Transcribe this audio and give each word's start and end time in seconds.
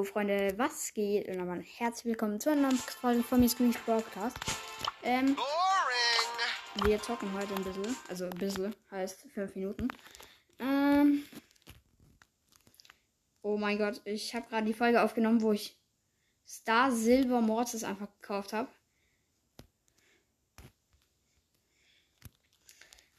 Freunde, 0.00 0.54
was 0.56 0.94
geht? 0.94 1.28
Und 1.28 1.36
nochmal 1.36 1.60
herzlich 1.60 2.06
willkommen 2.06 2.40
zu 2.40 2.50
einer 2.50 2.62
neuen 2.62 2.78
Folge 2.78 3.22
von 3.22 3.40
mir 3.40 3.48
Squeeze 3.50 3.78
Broadcast. 3.84 4.38
Ähm, 5.02 5.36
wir 6.82 7.00
zocken 7.02 7.30
heute 7.34 7.54
ein 7.54 7.62
bisschen, 7.62 7.94
also 8.08 8.24
ein 8.24 8.38
bisschen, 8.38 8.74
heißt 8.90 9.28
5 9.34 9.54
Minuten. 9.54 9.88
Ähm, 10.58 11.24
oh 13.42 13.58
mein 13.58 13.76
Gott, 13.76 14.00
ich 14.06 14.34
habe 14.34 14.48
gerade 14.48 14.66
die 14.66 14.72
Folge 14.72 15.02
aufgenommen, 15.02 15.42
wo 15.42 15.52
ich 15.52 15.78
Star 16.48 16.90
Silver 16.90 17.42
Mortis 17.42 17.84
einfach 17.84 18.08
gekauft 18.18 18.54
habe. 18.54 18.68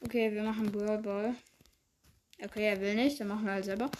Okay, 0.00 0.32
wir 0.32 0.42
machen 0.42 0.72
Brawl 0.72 0.98
Ball. 0.98 1.36
Okay, 2.42 2.66
er 2.66 2.80
will 2.80 2.94
nicht, 2.94 3.20
dann 3.20 3.28
machen 3.28 3.44
wir 3.44 3.52
halt 3.52 3.64
selber. 3.64 3.90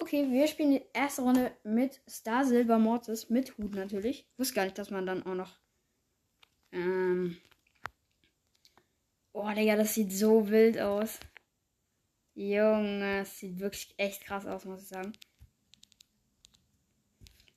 Okay, 0.00 0.30
wir 0.30 0.46
spielen 0.46 0.72
die 0.72 0.82
erste 0.92 1.22
Runde 1.22 1.52
mit 1.62 2.00
Star 2.08 2.44
Silver 2.44 2.78
Mortis, 2.78 3.28
mit 3.28 3.56
Hut 3.58 3.74
natürlich. 3.74 4.26
Ich 4.32 4.38
wusste 4.38 4.54
gar 4.54 4.64
nicht, 4.64 4.78
dass 4.78 4.90
man 4.90 5.06
dann 5.06 5.24
auch 5.24 5.34
noch. 5.34 5.58
Ähm. 6.72 7.36
Oh, 9.32 9.48
Digga, 9.50 9.76
das 9.76 9.94
sieht 9.94 10.12
so 10.12 10.48
wild 10.48 10.78
aus. 10.78 11.18
Junge, 12.34 13.18
das 13.18 13.38
sieht 13.38 13.58
wirklich 13.60 13.94
echt 13.98 14.24
krass 14.24 14.46
aus, 14.46 14.64
muss 14.64 14.82
ich 14.82 14.88
sagen. 14.88 15.12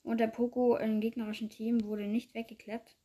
Und 0.04 0.20
der 0.20 0.28
Poco 0.28 0.76
im 0.78 1.00
gegnerischen 1.00 1.50
Team 1.50 1.84
wurde 1.84 2.08
nicht 2.08 2.34
weggeklappt. 2.34 2.96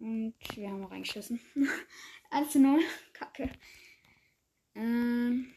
Und 0.00 0.34
wir 0.54 0.70
haben 0.70 0.84
reingeschissen. 0.84 1.40
1 2.30 2.50
zu 2.50 2.58
0. 2.58 2.80
Kacke. 3.12 3.50
Ähm. 4.74 5.52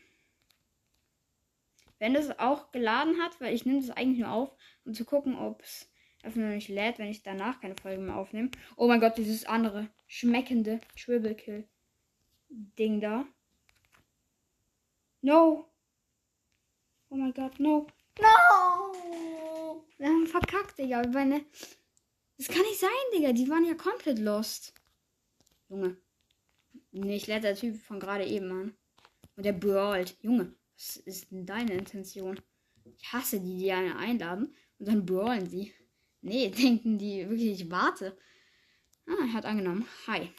Wenn 2.04 2.16
es 2.18 2.38
auch 2.38 2.74
geladen 2.74 3.22
hat, 3.22 3.40
weil 3.40 3.56
ich 3.56 3.66
nehme 3.66 3.80
das 3.80 3.90
eigentlich 3.90 4.20
nur 4.20 4.30
auf, 4.30 4.54
um 4.84 4.94
zu 4.94 5.06
gucken, 5.06 5.38
ob 5.38 5.62
es 5.62 5.90
einfach 6.22 6.42
nur 6.42 6.50
nicht 6.50 6.68
lädt, 6.68 7.00
wenn 7.00 7.08
ich 7.08 7.24
danach 7.24 7.62
keine 7.62 7.78
Folge 7.78 8.02
mehr 8.02 8.18
aufnehme. 8.18 8.52
Oh 8.76 8.90
mein 8.90 9.00
Gott, 9.00 9.18
dieses 9.18 9.46
andere 9.46 9.88
schmeckende 10.06 10.82
Schwirbelkill-Ding 10.96 13.00
da. 13.00 13.26
No! 15.22 15.72
Oh 17.08 17.16
mein 17.16 17.34
Gott, 17.34 17.58
no! 17.62 17.88
No! 18.20 19.86
Wir 19.98 20.08
haben 20.08 20.28
verkackt, 20.28 20.78
Digga. 20.78 21.08
Meine... 21.08 21.46
Das 22.38 22.50
kann 22.50 22.64
nicht 22.64 22.82
sein, 22.82 22.90
Digga. 23.16 23.32
Die 23.32 23.50
waren 23.50 23.64
ja 23.64 23.76
komplett 23.76 24.20
lost. 24.20 24.74
Junge. 25.70 25.96
Nee, 26.92 27.16
ich 27.16 27.28
lädt 27.28 27.46
der 27.46 27.56
Typ 27.56 27.78
von 27.78 28.02
gerade 28.02 28.26
eben 28.26 28.52
an. 28.52 28.76
Und 29.38 29.46
der 29.46 29.54
brawlt. 29.54 30.18
Junge. 30.22 30.54
Was 30.76 30.98
ist 30.98 31.32
denn 31.32 31.46
deine 31.46 31.74
Intention? 31.74 32.40
Ich 32.84 33.12
hasse 33.14 33.40
die, 33.40 33.58
die 33.58 33.72
einen 33.72 33.94
einladen 33.94 34.56
und 34.80 34.88
dann 34.88 35.06
brawlen 35.06 35.48
sie. 35.50 35.74
Nee, 36.22 36.50
denken 36.58 36.98
die 36.98 37.28
wirklich, 37.30 37.62
ich 37.62 37.72
warte. 37.72 38.18
Ah, 39.08 39.26
er 39.28 39.34
hat 39.34 39.46
angenommen. 39.46 39.88
Hi. 40.08 40.30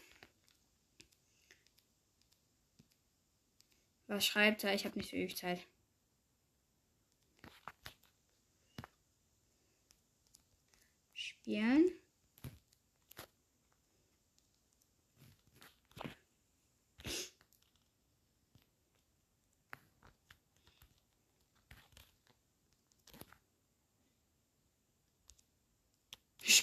Was 4.07 4.27
schreibt 4.27 4.65
er? 4.65 4.75
Ich 4.75 4.85
habe 4.85 4.97
nicht 4.99 5.11
so 5.11 5.17
ewig 5.17 5.37
Zeit. 5.37 5.67
Spielen. 11.15 11.91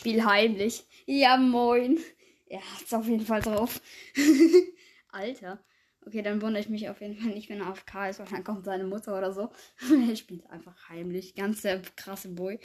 Spiel 0.01 0.25
heimlich. 0.25 0.84
Ja, 1.06 1.38
moin. 1.38 2.00
Er 2.47 2.59
hat's 2.59 2.91
auf 2.91 3.07
jeden 3.07 3.23
Fall 3.23 3.39
drauf. 3.39 3.79
Alter. 5.09 5.63
Okay, 6.03 6.23
dann 6.23 6.41
wundere 6.41 6.59
ich 6.59 6.69
mich 6.69 6.89
auf 6.89 7.01
jeden 7.01 7.16
Fall 7.17 7.35
nicht, 7.35 7.50
wenn 7.50 7.59
er 7.59 7.69
auf 7.69 7.85
K 7.85 8.09
ist, 8.09 8.17
weil 8.17 8.25
dann 8.25 8.44
kommt 8.44 8.66
seine 8.66 8.85
Mutter 8.85 9.16
oder 9.16 9.31
so. 9.31 9.51
er 10.09 10.16
spielt 10.16 10.50
einfach 10.50 10.89
heimlich. 10.89 11.35
Ganz 11.35 11.62
der 11.62 11.84
krasse 11.95 12.29
Boy. 12.29 12.57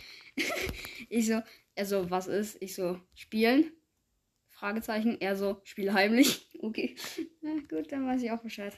ich 1.10 1.26
so, 1.26 1.42
er 1.74 1.84
so, 1.84 2.10
was 2.10 2.26
ist? 2.26 2.56
Ich 2.62 2.74
so, 2.74 2.98
spielen? 3.14 3.70
Fragezeichen. 4.48 5.20
Er 5.20 5.36
so, 5.36 5.60
spiel 5.62 5.92
heimlich. 5.92 6.48
Okay. 6.60 6.96
Na 7.42 7.52
gut, 7.68 7.92
dann 7.92 8.06
weiß 8.06 8.22
ich 8.22 8.30
auch 8.30 8.40
Bescheid. 8.40 8.72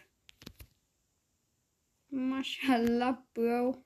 Mashallah, 2.11 3.25
Bro. 3.35 3.85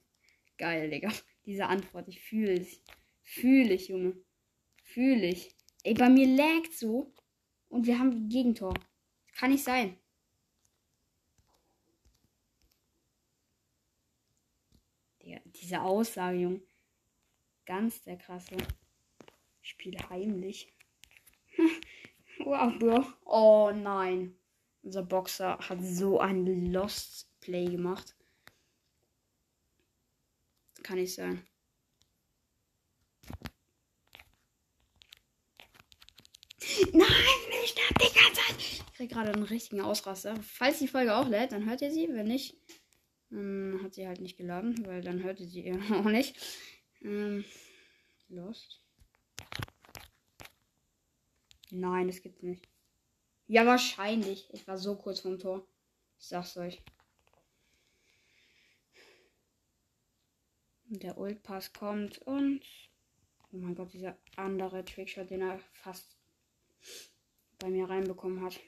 Geil, 0.57 0.89
Digga. 0.89 1.13
Diese 1.45 1.67
Antwort, 1.67 2.09
ich 2.09 2.23
fühle 2.23 2.55
es. 2.55 2.83
Fühle 3.21 3.75
ich, 3.75 3.89
Junge. 3.89 4.17
Fühle 4.93 5.29
ich. 5.29 5.57
Ey, 5.85 5.95
bei 5.95 6.11
mir 6.11 6.27
laggt 6.27 6.75
so. 6.75 7.13
Und 7.69 7.87
wir 7.87 7.99
haben 7.99 8.29
Gegentor. 8.29 8.75
Kann 9.35 9.51
nicht 9.51 9.65
sein. 9.65 9.97
Der, 15.23 15.41
diese 15.47 15.81
Aussage, 15.81 16.39
Junge. 16.39 16.61
Ganz 17.65 18.03
der 18.03 18.19
krasse. 18.19 18.57
Spiel 19.63 19.97
heimlich. 20.11 20.71
wow, 22.41 22.79
Bro. 22.79 23.07
Oh 23.25 23.73
nein. 23.75 24.37
Unser 24.83 25.05
Boxer 25.05 25.59
hat 25.59 25.79
so 25.81 26.19
ein 26.21 26.71
Lost 26.71 27.31
Play 27.41 27.65
gemacht. 27.67 28.15
kann 30.83 30.99
nicht 30.99 31.15
sein. 31.15 31.47
Nein, 36.93 37.09
nicht 37.51 37.79
die 38.01 38.19
ganze 38.19 38.41
Zeit. 39.03 39.09
Ich 39.09 39.09
krieg 39.09 39.11
gerade 39.11 39.33
einen 39.33 39.43
richtigen 39.43 39.81
Ausraster. 39.81 40.37
Falls 40.43 40.79
die 40.79 40.89
Folge 40.89 41.15
auch 41.17 41.29
lädt, 41.29 41.53
dann 41.53 41.69
hört 41.69 41.83
ihr 41.83 41.91
sie. 41.91 42.09
Wenn 42.09 42.27
nicht, 42.27 42.57
dann 43.31 43.81
hat 43.83 43.95
sie 43.95 44.07
halt 44.07 44.21
nicht 44.21 44.37
geladen, 44.37 44.87
weil 44.87 45.03
dann 45.03 45.23
hört 45.23 45.41
ihr 45.41 45.49
sie 45.49 45.73
auch 45.93 46.05
nicht. 46.05 46.37
Ähm, 47.03 47.45
Lost. 48.29 48.81
Nein, 51.71 52.07
das 52.07 52.23
gibt's 52.23 52.43
nicht. 52.43 52.69
Ja, 53.47 53.67
wahrscheinlich. 53.67 54.49
Ich 54.53 54.67
war 54.67 54.79
so 54.79 54.97
kurz 54.97 55.21
vom 55.21 55.39
Tor. 55.39 55.67
Ich 56.19 56.27
sag's 56.27 56.57
euch. 56.57 56.83
Der 60.87 61.17
Ult 61.17 61.43
Pass 61.43 61.73
kommt 61.73 62.19
und. 62.19 62.63
Oh 63.51 63.57
mein 63.57 63.75
Gott, 63.75 63.93
dieser 63.93 64.17
andere 64.37 64.85
Trickshot, 64.85 65.29
den 65.29 65.43
er 65.43 65.59
fast 65.73 66.17
bei 67.59 67.69
mir 67.69 67.89
reinbekommen 67.89 68.43
hat. 68.43 68.59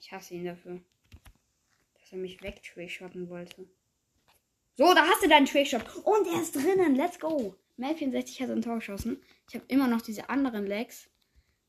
Ich 0.00 0.10
hasse 0.12 0.34
ihn 0.34 0.44
dafür. 0.44 0.80
Dass 1.94 2.12
er 2.12 2.18
mich 2.18 2.42
wegtrickshotten 2.42 3.28
wollte. 3.28 3.68
So, 4.76 4.94
da 4.94 5.06
hast 5.06 5.22
du 5.22 5.28
deinen 5.28 5.46
Trickshot. 5.46 5.84
Und 6.04 6.26
er 6.26 6.40
ist 6.40 6.56
drinnen. 6.56 6.96
Let's 6.96 7.20
go. 7.20 7.54
Mel 7.76 7.94
64 7.94 8.40
hat 8.40 8.50
ein 8.50 8.62
Tor 8.62 8.76
geschossen. 8.76 9.22
Ich 9.48 9.54
habe 9.54 9.66
immer 9.68 9.88
noch 9.88 10.00
diese 10.00 10.30
anderen 10.30 10.66
Legs. 10.66 11.10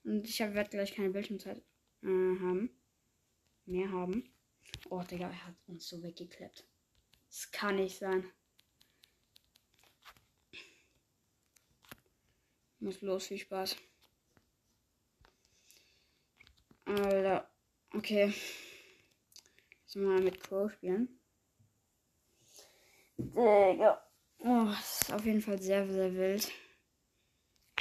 Und 0.04 0.28
ich 0.28 0.40
werde 0.40 0.70
gleich 0.70 0.96
keine 0.96 1.10
Bildschirmzeit 1.10 1.58
äh, 2.04 2.08
haben. 2.08 2.70
Mehr 3.66 3.92
haben. 3.92 4.34
Oh, 4.90 5.02
Digga, 5.04 5.28
er 5.28 5.48
hat 5.48 5.56
uns 5.68 5.88
so 5.88 6.02
weggeklappt. 6.02 6.66
Das 7.28 7.52
kann 7.52 7.76
nicht 7.76 7.98
sein. 7.98 8.26
Muss 12.80 13.02
los, 13.02 13.28
viel 13.28 13.38
Spaß. 13.38 13.76
Alter. 16.86 17.52
Okay. 18.02 18.34
Lass 19.86 19.96
mal 19.96 20.22
mit 20.22 20.42
Crow 20.42 20.72
spielen. 20.72 21.08
Digga. 23.16 24.02
Oh, 24.40 24.66
das 24.66 25.04
ist 25.04 25.14
auf 25.14 25.24
jeden 25.24 25.40
Fall 25.40 25.62
sehr, 25.62 25.88
sehr 25.88 26.12
wild. 26.16 26.52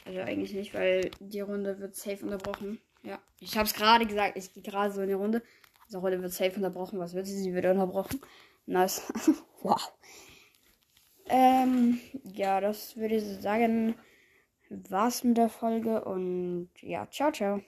Also 0.04 0.20
eigentlich 0.20 0.52
nicht, 0.52 0.74
weil 0.74 1.10
die 1.20 1.40
Runde 1.40 1.80
wird 1.80 1.96
safe 1.96 2.22
unterbrochen. 2.22 2.82
Ja, 3.02 3.18
ich 3.40 3.56
hab's 3.56 3.72
gerade 3.72 4.04
gesagt, 4.04 4.36
ich 4.36 4.52
gehe 4.52 4.62
gerade 4.62 4.92
so 4.92 5.00
in 5.00 5.08
die 5.08 5.14
Runde. 5.14 5.42
Diese 5.88 5.96
Runde 5.96 6.20
wird 6.20 6.34
safe 6.34 6.56
unterbrochen. 6.56 6.98
Was 6.98 7.14
wird 7.14 7.26
sie? 7.26 7.38
Sie 7.38 7.54
wird 7.54 7.64
unterbrochen. 7.64 8.20
Nice. 8.66 9.10
wow. 9.62 9.90
Ähm, 11.30 11.98
ja, 12.24 12.60
das 12.60 12.94
würde 12.98 13.14
ich 13.14 13.24
sagen, 13.40 13.94
war's 14.68 15.24
mit 15.24 15.38
der 15.38 15.48
Folge 15.48 16.04
und 16.04 16.68
ja, 16.82 17.08
ciao, 17.10 17.32
ciao. 17.32 17.62